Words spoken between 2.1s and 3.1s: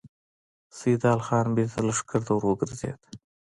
ته ور وګرځېد.